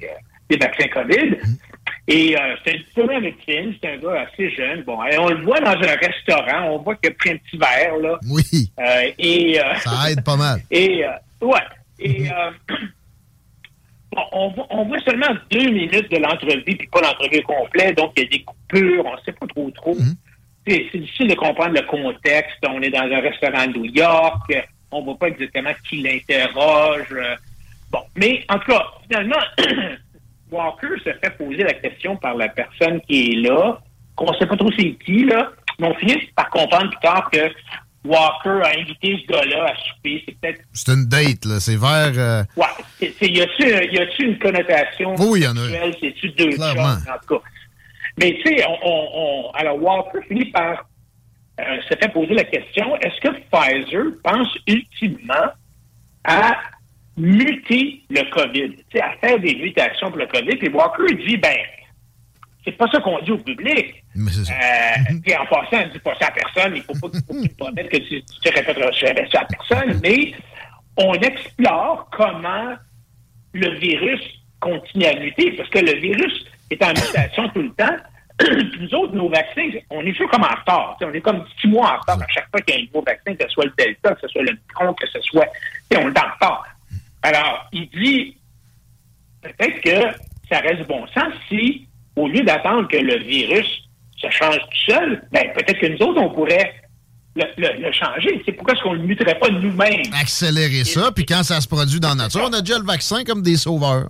[0.04, 0.08] euh,
[0.50, 1.38] des vaccins COVID.
[2.12, 4.82] Et euh, c'est une première médecine, c'est un gars assez jeune.
[4.82, 7.58] Bon, et on le voit dans un restaurant, on voit qu'il a pris un petit
[7.58, 8.20] verre, là.
[8.28, 8.72] Oui.
[8.80, 10.60] Euh, et, euh, Ça aide pas mal.
[10.72, 11.60] Et, euh, ouais.
[12.00, 12.52] Et, euh,
[14.12, 18.14] bon, on, voit, on voit seulement deux minutes de l'entrevue, puis pas l'entrevue complète, donc
[18.18, 19.96] il y a des coupures, on ne sait pas trop trop.
[20.68, 22.58] C'est c'est difficile de comprendre le contexte.
[22.68, 24.52] On est dans un restaurant de New York,
[24.92, 27.08] on ne voit pas exactement qui l'interroge.
[27.12, 27.36] euh,
[27.92, 29.40] Bon, mais en tout cas, finalement,
[30.52, 33.80] Walker se fait poser la question par la personne qui est là,
[34.16, 37.30] qu'on ne sait pas trop c'est qui, là, mais on finit par comprendre plus tard
[37.32, 37.50] que
[38.06, 40.24] Walker a invité ce gars-là à souper.
[40.26, 41.60] C'est peut-être C'est une date, là.
[41.60, 42.14] C'est vers.
[42.18, 42.66] euh, Ouais.
[43.00, 45.68] C'est- y a-tu, y a-tu une connotation Oui, il y en a.
[46.00, 46.94] C'est-tu deux Clairement.
[46.96, 47.46] choses, en tout cas?
[48.18, 50.86] Mais tu sais, on, on- on- alors Walker finit par
[51.60, 55.52] euh, se fait poser la question, est-ce que Pfizer pense ultimement
[56.24, 56.58] à
[57.18, 60.56] muter le COVID, à faire des mutations pour le COVID?
[60.56, 61.58] Puis Walker dit, ben,
[62.66, 64.04] c'est pas ça qu'on dit au public.
[64.16, 64.52] Mais ça.
[64.52, 66.76] Euh, Puis en passant, ne dis pas ça à personne.
[66.76, 70.00] Il faut pas faut que tu que tu, tu te répéteras jamais ça à personne.
[70.04, 70.34] Mais
[70.98, 72.76] on explore comment
[73.54, 74.22] le virus
[74.60, 77.96] continue à muter, parce que le virus est en mutation tout le temps.
[78.80, 80.98] Nous autres, nos vaccins, on est toujours comme en retard.
[81.02, 83.04] On est comme six mois en retard à chaque fois qu'il y a un nouveau
[83.06, 85.48] vaccin, que ce soit le Delta, que ce soit le Micron, que ce soit...
[85.96, 86.66] on est en retard.
[87.22, 88.38] Alors, il dit,
[89.42, 90.18] peut-être que
[90.50, 93.68] ça reste bon sens si, au lieu d'attendre que le virus
[94.18, 96.74] se change tout seul, ben, peut-être que nous autres, on pourrait
[97.36, 98.42] le changer.
[98.46, 100.14] C'est pourquoi est-ce qu'on ne le muterait pas nous-mêmes?
[100.20, 103.24] Accélérer ça, puis quand ça se produit dans la nature, on a déjà le vaccin
[103.24, 104.10] comme des sauveurs.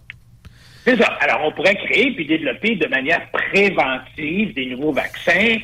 [0.90, 1.18] C'est ça.
[1.20, 5.58] Alors, on pourrait créer puis développer de manière préventive des nouveaux vaccins.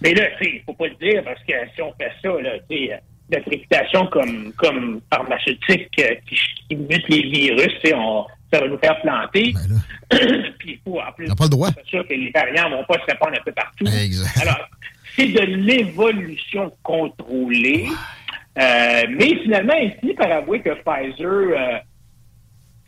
[0.00, 2.28] Mais là, tu sais, il faut pas le dire parce que si on fait ça,
[2.42, 6.36] là, tu sais, notre réputation comme, comme pharmaceutique euh, qui,
[6.68, 9.54] qui mute les virus, on, ça va nous faire planter.
[10.58, 11.68] puis il faut en plus Ben On n'a pas le droit.
[11.68, 13.86] être sûr que les variants vont pas se répandre un peu partout.
[13.86, 14.42] Exact.
[14.42, 14.68] Alors,
[15.14, 17.86] c'est de l'évolution contrôlée.
[18.58, 21.78] Euh, mais finalement, il finit par avouer que Pfizer, euh,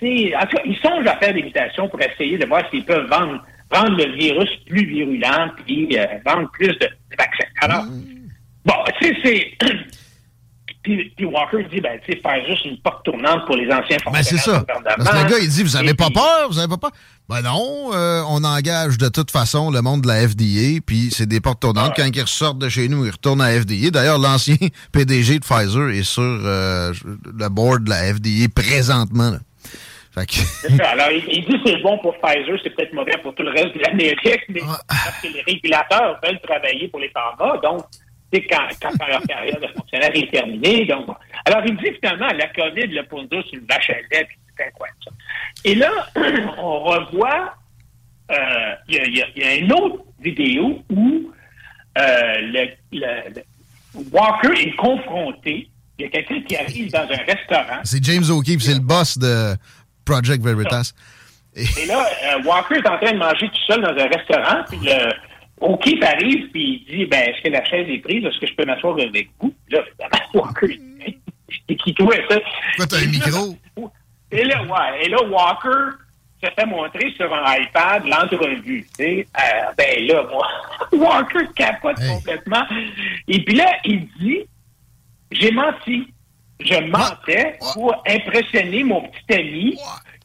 [0.03, 3.09] en tout cas, ils songent à faire des mutations pour essayer de voir s'ils peuvent
[3.09, 7.49] vendre, rendre le virus plus virulent puis euh, vendre plus de, de vaccins.
[7.63, 7.85] Alors,
[8.65, 9.67] bon, tu sais, c'est...
[10.83, 13.97] Puis, puis Walker dit, ben, tu sais, Pfizer, c'est une porte tournante pour les anciens
[14.07, 14.53] Ben, c'est fonctionnaires ça.
[14.53, 14.95] du gouvernement.
[14.99, 16.91] Parce que le gars, il dit Vous avez pas puis- peur Vous avez pas peur
[17.29, 21.27] Ben non, euh, on engage de toute façon le monde de la FDA, puis c'est
[21.27, 21.93] des portes tournantes.
[21.97, 23.91] Quand ils ressortent de chez nous, ils retournent à la FDA.
[23.91, 24.55] D'ailleurs, l'ancien
[24.93, 26.93] PDG de Pfizer est sur euh,
[27.37, 29.31] le board de la FDA présentement.
[29.33, 29.39] là.
[30.25, 30.83] Que-.
[30.83, 33.51] Alors, il, il dit que c'est bon pour Pfizer, c'est peut-être mauvais pour tout le
[33.51, 37.83] reste de l'Amérique, mais parce que les régulateurs veulent travailler pour les pharma, donc,
[38.33, 40.85] c'est quand, quand leur carrière de fonctionnaire est terminée.
[40.87, 41.07] Donc,
[41.45, 44.37] alors, il dit finalement, la COVID, là, pour nous, c'est une vache à lait, puis
[44.57, 45.11] c'est incroyable, ça.
[45.65, 45.91] Et là,
[46.59, 47.55] on revoit,
[48.31, 48.35] euh,
[48.89, 51.31] il y, a, il y a- il y a une autre vidéo où
[51.99, 53.43] euh, le, le- le-
[54.13, 55.69] Walker est confronté.
[55.99, 57.81] Il y a quelqu'un qui arrive dans un restaurant.
[57.85, 59.55] c'est James O'Keefe, c'est le boss de
[60.07, 60.92] Project Veritas.
[61.55, 64.79] Et là, euh, Walker est en train de manger tout seul dans un restaurant, puis
[64.83, 65.12] le
[65.61, 68.25] O'Keefe arrive, puis il dit, ben, est-ce que la chaise est prise?
[68.25, 69.55] Est-ce que je peux m'asseoir avec vous?
[69.71, 69.81] Là,
[70.35, 72.37] Walker, il- qui trouvait ça?
[72.77, 73.57] Pourquoi t'as un micro?
[74.31, 75.97] Et là, ouais, et là, Walker
[76.45, 78.87] se fait montrer sur un iPad l'entrevue.
[78.99, 79.27] tu sais.
[79.38, 80.47] Euh, ben là, moi,
[80.92, 82.64] Walker capote complètement.
[83.29, 84.40] Et puis là, il dit,
[85.31, 86.12] j'ai menti.
[86.61, 89.79] Je mentais pour impressionner mon petit ami.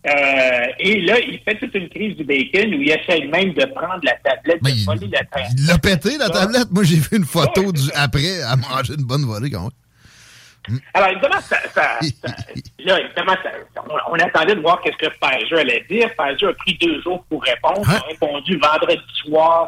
[0.08, 3.66] Euh, et là, il fait toute une crise du bacon où il essaie même de
[3.66, 5.52] prendre la tablette, de voler la tablette.
[5.58, 6.72] Il l'a pété, la tablette.
[6.72, 10.80] Moi, j'ai vu une photo du après à manger une bonne volée quand même.
[10.94, 12.36] Alors, évidemment, ça, ça- ça-
[12.86, 13.52] là, évidemment, ça-
[13.90, 16.10] on, on attendait de voir qu'est-ce que Pfizer allait dire.
[16.18, 17.82] Pfizer a pris deux jours pour répondre.
[17.88, 19.68] Il a répondu vendredi soir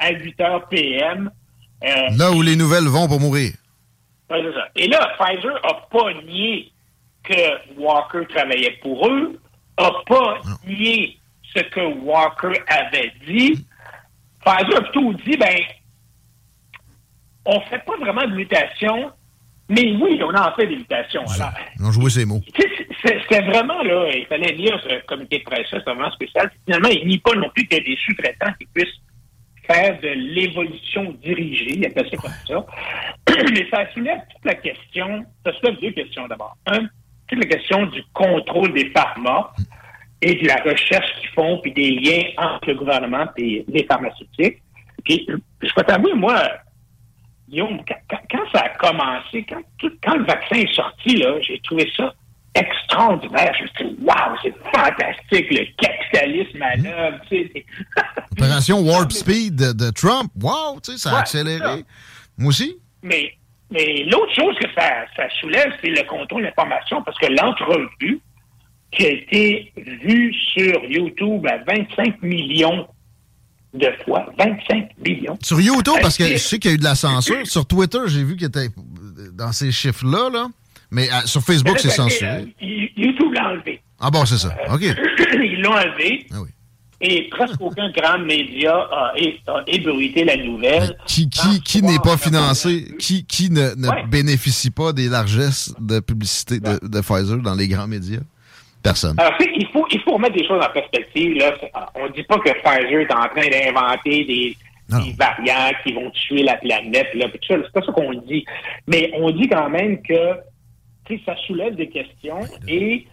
[0.00, 1.30] à, à 8 h PM.
[1.84, 3.52] Euh, Là où les nouvelles vont pour mourir.
[4.30, 4.68] Ouais, c'est ça.
[4.76, 6.72] Et là, Pfizer n'a pas nié
[7.24, 9.40] que Walker travaillait pour eux,
[9.78, 11.18] n'a pas nié
[11.54, 13.64] ce que Walker avait dit.
[14.44, 15.58] Pfizer a plutôt dit, ben,
[17.44, 19.12] on fait pas vraiment de mutation,
[19.68, 21.24] mais oui, on en fait des mutations.
[21.34, 22.40] Alors, ont joué ces mots.
[23.04, 26.50] C'était vraiment, là, il fallait lire ce comité de presse, c'est vraiment spécial.
[26.64, 29.00] Finalement, il nie pas non plus qu'il y a des sous-traitants qui puissent
[29.70, 32.66] faire de l'évolution dirigée, il appelle ça comme ça.
[33.52, 36.56] Mais ça soulève toute la question, ça soulève deux questions d'abord.
[36.66, 36.86] Un,
[37.28, 39.52] toute la question du contrôle des pharma.
[40.22, 44.62] et de la recherche qu'ils font, puis des liens entre le gouvernement et les pharmaceutiques.
[45.04, 45.26] Puis,
[45.62, 46.40] je peux t'avouer, moi,
[47.48, 49.62] Guillaume, quand, ça a commencé, quand,
[50.02, 52.12] quand le vaccin est sorti, j'ai trouvé ça
[52.56, 53.52] extraordinaire.
[53.58, 57.18] Je me suis dit, waouh, c'est fantastique, le capitalisme à l'œuvre.
[57.30, 57.66] Tu sais,
[58.32, 60.30] Opération Warp Speed de, de Trump,
[60.82, 61.58] sais, ça a Ouais, accéléré.
[61.58, 61.76] ça.
[62.38, 62.76] Moi aussi.
[63.02, 63.32] Mais,
[63.70, 68.20] mais l'autre chose que ça, ça soulève, c'est le contrôle de l'information, parce que l'entrevue
[68.92, 72.86] qui a été vue sur YouTube à 25 millions
[73.74, 75.36] de fois, 25 millions.
[75.42, 77.46] Sur YouTube, parce que je sais qu'il y a eu de la censure.
[77.46, 78.68] Sur Twitter, j'ai vu qu'il était
[79.34, 80.46] dans ces chiffres-là, là.
[80.90, 82.30] Mais euh, sur Facebook, c'est là, ça, censuré.
[82.62, 83.80] euh, YouTube l'a enlevé.
[84.00, 84.54] Ah bon, c'est ça.
[84.72, 84.82] OK.
[85.34, 86.26] Ils l'ont enlevé.
[86.32, 86.36] Ah
[87.00, 89.12] Et presque aucun grand média a,
[89.48, 90.96] a ébruité la nouvelle.
[91.06, 96.00] Qui, qui, qui n'est pas financé, qui, qui ne, ne bénéficie pas des largesses de
[96.00, 98.20] publicité de, de Pfizer dans les grands médias?
[98.82, 99.16] Personne.
[99.18, 101.34] Alors, il faut, il faut remettre des choses en perspective.
[101.38, 101.52] Là.
[101.60, 104.56] C'est- On ne dit pas que Pfizer est en train d'inventer des,
[104.88, 107.08] des variants qui vont tuer la planète.
[107.12, 108.44] C'est pas ça qu'on dit.
[108.86, 110.36] Mais on dit quand même que
[111.24, 113.06] ça soulève des questions et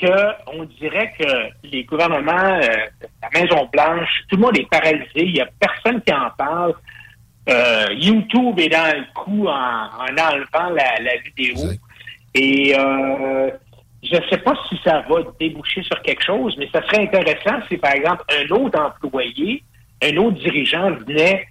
[0.00, 0.06] que
[0.54, 2.86] on dirait que les gouvernements, euh,
[3.22, 5.10] la Maison-Blanche, tout le monde est paralysé.
[5.16, 6.74] Il n'y a personne qui en parle.
[7.48, 11.70] Euh, YouTube est dans le coup en, en enlevant la, la vidéo.
[12.34, 13.50] Et euh,
[14.02, 17.58] je ne sais pas si ça va déboucher sur quelque chose, mais ça serait intéressant
[17.68, 19.62] si, par exemple, un autre employé,
[20.02, 21.48] un autre dirigeant venait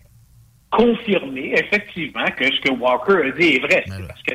[0.70, 3.84] confirmer effectivement que ce que Walker a dit est vrai.
[4.08, 4.34] Parce que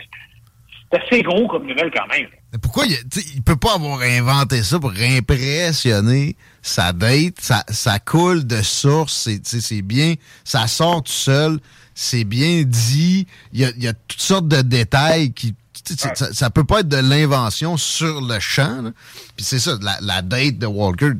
[0.92, 2.26] c'est assez gros comme nouvelle quand même.
[2.52, 2.98] Mais pourquoi il,
[3.34, 7.40] il peut pas avoir inventé ça pour impressionner sa date?
[7.40, 11.58] Ça, ça coule de source, c'est, bien, ça sort tout seul,
[11.94, 15.54] c'est bien dit, il y a, il y a toutes sortes de détails qui.
[15.84, 18.82] Ça, ça peut pas être de l'invention sur le champ.
[18.82, 18.90] là.
[19.36, 21.10] Puis c'est ça, la, la date de Walker,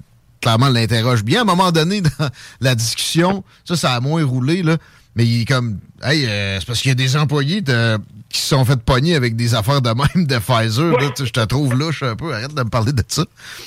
[0.41, 1.41] clairement, l'interroge bien.
[1.41, 2.31] À un moment donné, dans
[2.61, 4.77] la discussion, ça, ça a moins roulé, là.
[5.15, 7.99] Mais il est comme, hey, euh, c'est parce qu'il y a des employés de-
[8.31, 10.93] qui se sont fait pogner avec des affaires de même de Pfizer.
[10.99, 11.11] là.
[11.19, 12.33] Je te trouve louche un peu.
[12.35, 13.25] Arrête de me parler de ça.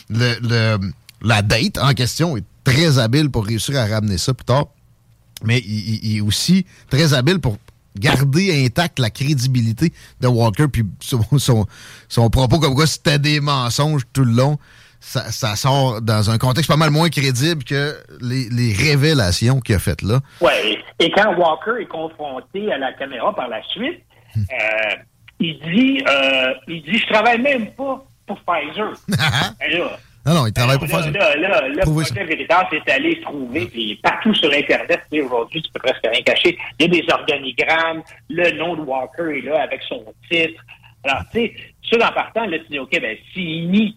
[0.10, 4.46] Le, le- la date en question est très habile pour réussir à ramener ça plus
[4.46, 4.66] tard.
[5.44, 7.60] Mais il, il- il est aussi très habile pour
[8.00, 11.66] garder intacte la crédibilité de Walker puis son, son,
[12.10, 14.58] son propos comme quoi c'était des mensonges tout le long.
[15.08, 19.76] Ça, ça sort dans un contexte pas mal moins crédible que les, les révélations qu'il
[19.76, 20.20] a faites là.
[20.42, 20.80] Ouais.
[21.00, 24.02] Et quand Walker est confronté à la caméra par la suite,
[24.36, 24.96] euh,
[25.40, 28.94] il dit, euh, il dit, je travaille même pas pour Pfizer.
[29.08, 32.76] Ben là, Non, non, il travaille pour là, faire là, là, le Prouvez projet véritable
[32.76, 36.58] est allé trouver, puis partout sur Internet, aujourd'hui, tu peux presque rien cacher.
[36.80, 40.64] Il y a des organigrammes, le nom de Walker est là avec son titre.
[41.04, 41.54] Alors, tu sais,
[41.92, 43.96] ça, en partant, là, tu dis, OK, ben, s'il nie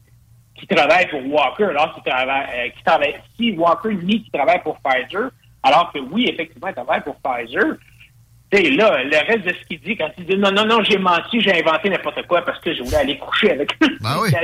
[0.58, 4.62] qu'il travaille pour Walker, alors qu'il travaille, euh, qu'il travaille, si Walker nie qu'il travaille
[4.62, 5.30] pour Pfizer,
[5.62, 7.76] alors que oui, effectivement, il travaille pour Pfizer,
[8.52, 10.98] sais, là, le reste de ce qu'il dit, quand il dit non, non, non, j'ai
[10.98, 14.30] menti, j'ai inventé n'importe quoi parce que je voulais aller coucher avec Ben oui.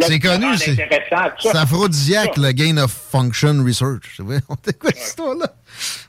[0.00, 0.74] C'est connu, c'est
[1.08, 1.60] ça.
[1.60, 4.02] aphrodisiaque, le gain of function research.
[4.16, 5.54] C'est vrai, on était quoi cette histoire-là?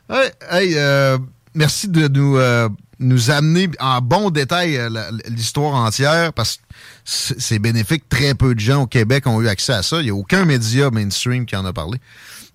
[0.09, 1.19] Hey, hey, euh,
[1.53, 2.69] merci de nous, euh,
[2.99, 4.89] nous amener en bon détail euh,
[5.29, 6.61] l'histoire entière parce que
[7.05, 8.09] c'est bénéfique.
[8.09, 9.99] Très peu de gens au Québec ont eu accès à ça.
[10.01, 11.99] Il n'y a aucun média mainstream qui en a parlé.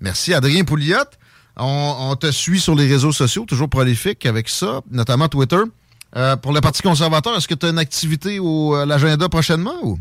[0.01, 0.97] Merci, Adrien Pouliot.
[1.57, 5.61] On, te suit sur les réseaux sociaux, toujours prolifique avec ça, notamment Twitter.
[6.17, 9.75] Euh, pour le Parti conservateur, est-ce que tu as une activité au à l'agenda prochainement
[9.83, 9.99] ou?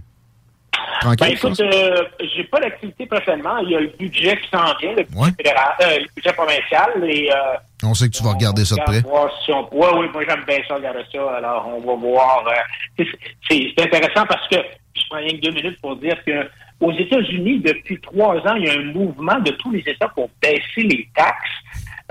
[1.01, 1.27] Tranquille.
[1.27, 2.03] Ben, écoute, euh,
[2.35, 3.57] j'ai pas d'activité prochainement.
[3.59, 6.89] Il y a le budget qui s'en vient, le budget fédéral, euh, le budget provincial.
[7.05, 7.35] Et, euh,
[7.83, 9.01] on sait que tu vas regarder ça de près.
[9.43, 11.19] si on- Ouais, oui, moi j'aime bien ça, regarder ça.
[11.37, 12.43] Alors, on va voir.
[12.47, 13.03] euh,
[13.49, 14.57] c'est intéressant parce que
[14.95, 16.47] je prends rien que deux minutes pour dire que
[16.79, 20.29] aux États-Unis, depuis trois ans, il y a un mouvement de tous les États pour
[20.41, 21.49] baisser les taxes.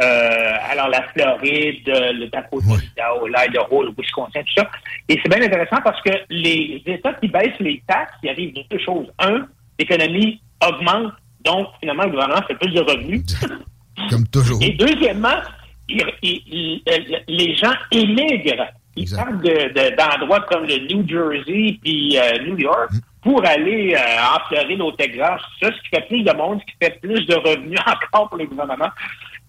[0.03, 4.71] Euh, alors, la Floride, le Dakota, l'Idaho, l'Idaho, le Wisconsin, tout ça.
[5.09, 8.79] Et c'est bien intéressant parce que les États qui baissent les taxes, il arrive deux
[8.79, 9.07] choses.
[9.19, 9.47] Un,
[9.79, 11.13] l'économie augmente,
[11.45, 13.23] donc finalement, le gouvernement fait plus de revenus.
[14.11, 14.59] Comme toujours.
[14.63, 15.41] Et deuxièmement,
[15.89, 18.67] il- il- il- euh, les gens émigrent.
[18.97, 22.90] Ils partent de- de- d'endroits comme le New Jersey puis euh, New York
[23.23, 23.98] pour aller euh,
[24.35, 25.40] en Floride, au Texas.
[25.61, 28.38] Ça, ce qui fait plus de monde, ce qui fait plus de revenus encore pour
[28.38, 28.88] le gouvernement.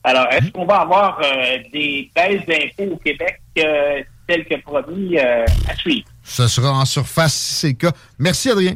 [0.04, 5.18] Alors, est-ce qu'on va avoir euh, des baisses d'impôts au Québec euh, telles que promis
[5.18, 6.08] euh, à suivre?
[6.24, 7.92] Ce sera en surface si c'est le cas.
[8.18, 8.76] Merci, Adrien.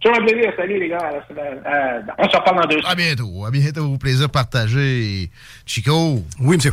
[0.00, 0.52] Toujours un plaisir.
[0.56, 1.10] Salut, les gars.
[1.28, 1.60] Semaine.
[1.66, 3.44] Euh, on se reparle dans deux À bientôt.
[3.44, 3.98] À bientôt.
[3.98, 5.30] Plaisir partagé.
[5.66, 6.22] Chico.
[6.40, 6.72] Oui, monsieur.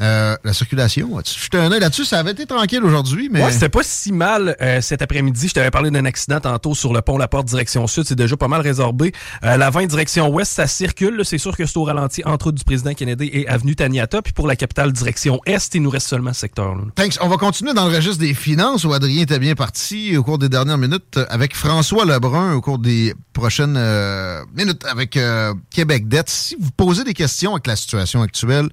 [0.00, 2.04] Euh, la circulation, tu jeté un œil là-dessus?
[2.04, 3.42] Ça avait été tranquille aujourd'hui, mais.
[3.42, 5.48] Ouais, c'était pas si mal euh, cet après-midi.
[5.48, 8.04] Je t'avais parlé d'un accident tantôt sur le pont La Porte direction sud.
[8.06, 9.12] C'est déjà pas mal résorbé.
[9.44, 11.22] Euh, la 20 direction ouest, ça circule.
[11.24, 14.22] C'est sûr que c'est au ralenti entre autres du président Kennedy et avenue Taniata.
[14.22, 16.74] Puis pour la capitale direction est, il nous reste seulement ce secteur.
[16.76, 16.90] -là.
[16.94, 17.18] Thanks.
[17.20, 20.38] On va continuer dans le registre des finances où Adrien était bien parti au cours
[20.38, 26.08] des dernières minutes avec François Lebrun au cours des prochaines euh, minutes avec euh, Québec
[26.08, 26.28] Dette.
[26.28, 28.68] Si vous posez des questions avec la situation actuelle,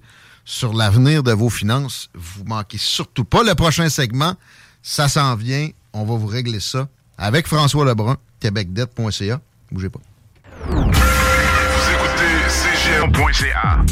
[0.46, 2.10] sur l'avenir de vos finances.
[2.14, 4.36] Vous manquez surtout pas le prochain segment.
[4.82, 5.70] Ça s'en vient.
[5.94, 6.88] On va vous régler ça
[7.18, 9.40] avec François Lebrun, québecdebt.ca.
[9.72, 10.00] Bougez pas.
[10.70, 10.82] Vous
[11.92, 13.86] écoutez CGM.ca.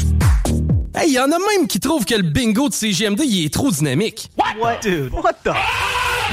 [0.94, 3.52] Hey, il y en a même qui trouvent que le bingo de CGMD il est
[3.52, 4.30] trop dynamique.
[4.36, 4.80] What?
[4.82, 5.50] Dude, what the?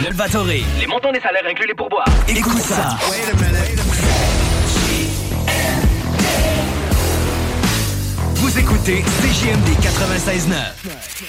[0.01, 2.07] L'Elvatoré, les montants des salaires inclus les pourboires.
[2.27, 2.97] Écoute ça.
[8.41, 11.19] Vous écoutez CGMD 96.9.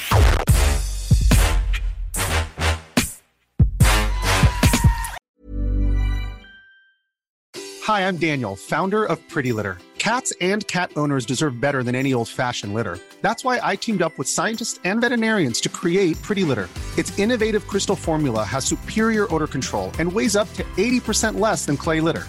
[7.83, 9.79] Hi, I'm Daniel, founder of Pretty Litter.
[9.99, 13.01] Cats and cat owners deserve better than any old-fashioned litter.
[13.23, 16.69] That's why I teamed up with scientists and veterinarians to create Pretty Litter.
[16.97, 21.77] Its innovative crystal formula has superior odor control and weighs up to 80% less than
[21.77, 22.29] clay litter.